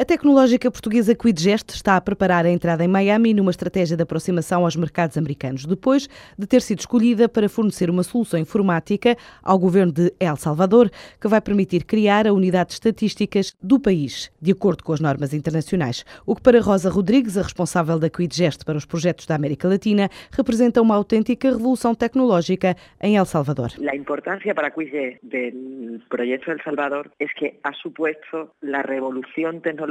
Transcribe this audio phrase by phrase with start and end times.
[0.00, 4.64] A tecnológica portuguesa Quidgest está a preparar a entrada em Miami numa estratégia de aproximação
[4.64, 9.92] aos mercados americanos, depois de ter sido escolhida para fornecer uma solução informática ao governo
[9.92, 10.90] de El Salvador,
[11.20, 15.34] que vai permitir criar a unidade de estatísticas do país, de acordo com as normas
[15.34, 16.02] internacionais.
[16.24, 20.08] O que para Rosa Rodrigues, a responsável da Quidgest para os projetos da América Latina,
[20.32, 23.72] representa uma autêntica revolução tecnológica em El Salvador.
[23.86, 29.89] A importância para Quidgest do projeto El Salvador é que ha supuesto a revolução tecnológica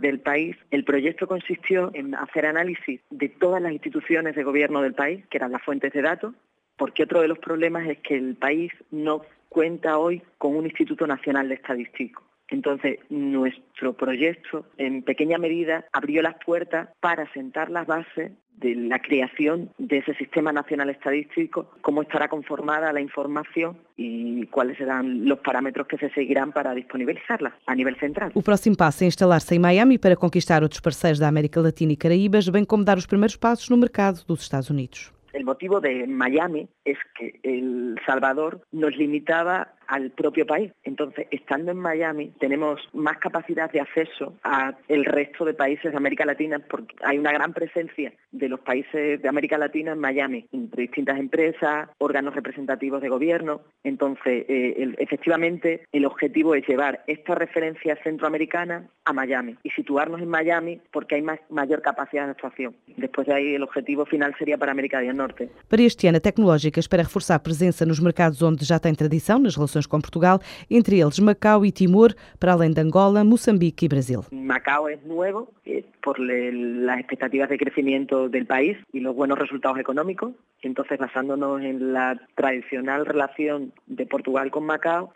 [0.00, 4.94] del país, el proyecto consistió en hacer análisis de todas las instituciones de gobierno del
[4.94, 6.34] país, que eran las fuentes de datos,
[6.76, 11.06] porque otro de los problemas es que el país no cuenta hoy con un Instituto
[11.06, 12.22] Nacional de Estadístico.
[12.48, 18.98] Entonces, nuestro proyecto, en pequeña medida, abrió las puertas para sentar las bases de la
[19.00, 25.40] creación de ese Sistema Nacional Estadístico, cómo estará conformada la información y cuáles serán los
[25.40, 28.30] parámetros que se seguirán para disponibilizarla a nível central.
[28.34, 31.96] O próximo passo é instalar-se em Miami para conquistar outros parceiros da América Latina e
[31.96, 35.12] Caraíbas, bem como dar os primeiros passos no mercado dos Estados Unidos.
[35.32, 40.72] El motivo de Miami es que El Salvador nos limitaba al propio país.
[40.84, 46.24] Entonces, estando en Miami, tenemos más capacidad de acceso al resto de países de América
[46.24, 50.82] Latina porque hay una gran presencia de los países de América Latina en Miami, entre
[50.82, 53.62] distintas empresas, órganos representativos de gobierno.
[53.82, 60.28] Entonces, eh, efectivamente, el objetivo es llevar esta referencia centroamericana a Miami y situarnos en
[60.28, 62.76] Miami porque hay más, mayor capacidad de actuación.
[62.96, 65.50] Después de ahí, el objetivo final sería para América del Norte.
[65.68, 69.40] Para este ano, a tecnológica espera reforçar a presença nos mercados onde já tem tradição
[69.40, 73.86] nas relações relações com Portugal, entre eles Macau e Timor, para além de Angola, Moçambique
[73.86, 74.24] e Brasil.
[74.30, 79.78] Macao es nuevo eh, por las expectativas de crecimiento del país y los buenos resultados
[79.78, 80.32] económicos.
[80.62, 85.12] Entonces, basándonos en la tradicional relación de Portugal con Macao,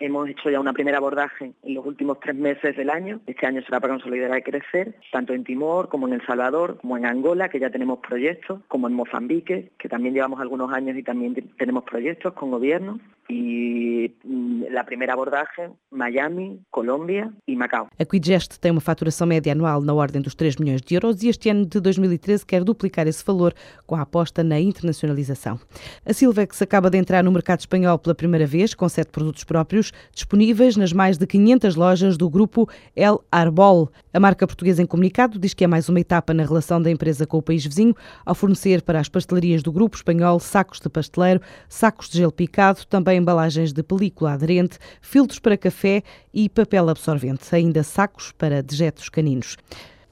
[0.00, 3.20] hemos hecho ya una primera abordaje en los últimos tres meses del año.
[3.26, 6.96] Este año será para consolidar y crecer, tanto en Timor como en El Salvador, como
[6.96, 11.02] en Angola, que ya tenemos proyectos, como en Mozambique, que también llevamos algunos años y
[11.02, 13.00] también tenemos proyectos con gobierno.
[13.28, 17.88] E mm, la primeira abordagem, Miami, Colômbia e Macau.
[17.98, 21.28] A Quidgest tem uma faturação média anual na ordem dos 3 milhões de euros e
[21.28, 23.54] este ano de 2013 quer duplicar esse valor
[23.86, 25.58] com a aposta na internacionalização.
[26.04, 29.92] A Silvex acaba de entrar no mercado espanhol pela primeira vez, com sete produtos próprios
[30.12, 33.90] disponíveis nas mais de 500 lojas do grupo El Arbol.
[34.14, 37.26] A marca portuguesa em comunicado diz que é mais uma etapa na relação da empresa
[37.26, 41.40] com o país vizinho, ao fornecer para as pastelarias do grupo espanhol sacos de pasteleiro,
[41.68, 47.52] sacos de gelo picado, também embalagens de película aderente, filtros para café e papel absorvente,
[47.52, 49.56] ainda sacos para dejetos caninos.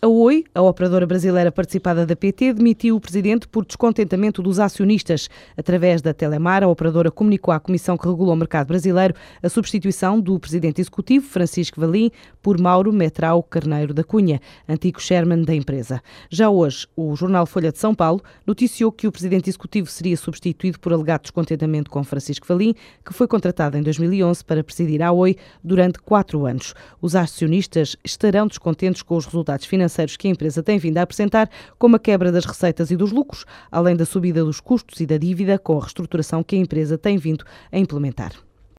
[0.05, 5.31] A Oi, a operadora brasileira participada da PT, demitiu o presidente por descontentamento dos acionistas.
[5.57, 10.21] Através da Telemar, a operadora comunicou à Comissão que regula o mercado brasileiro a substituição
[10.21, 12.11] do presidente executivo, Francisco Valim,
[12.43, 16.03] por Mauro Metral Carneiro da Cunha, antigo chairman da empresa.
[16.29, 20.81] Já hoje, o jornal Folha de São Paulo noticiou que o presidente executivo seria substituído
[20.81, 22.75] por alegado descontentamento com Francisco Valim,
[23.07, 26.75] que foi contratado em 2011 para presidir a Oi durante quatro anos.
[27.01, 31.03] Os acionistas estarão descontentes com os resultados financeiros financeiros que a empresa tem vindo a
[31.03, 31.49] apresentar,
[31.79, 35.19] como a quebra das receitas e dos lucros, além da subida dos custos e da
[35.19, 38.33] dívida com a reestruturação que a empresa tem vindo a implementar.